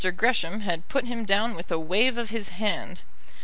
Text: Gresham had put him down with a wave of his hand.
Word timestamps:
Gresham 0.15 0.61
had 0.61 0.87
put 0.87 1.05
him 1.05 1.25
down 1.25 1.53
with 1.53 1.71
a 1.71 1.77
wave 1.77 2.17
of 2.17 2.31
his 2.31 2.49
hand. 2.49 3.01